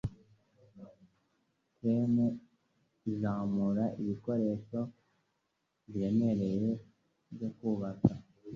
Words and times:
Crane 1.75 2.25
izamura 3.11 3.83
ibikoresho 4.01 4.79
biremereye 5.89 6.69
byo 7.33 7.49
kubaka. 7.57 8.11